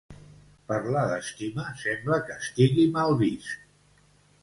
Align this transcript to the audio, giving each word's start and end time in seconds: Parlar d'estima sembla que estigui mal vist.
Parlar 0.71 1.03
d'estima 1.11 1.67
sembla 1.83 2.19
que 2.31 2.41
estigui 2.47 2.91
mal 2.99 3.19
vist. 3.25 4.05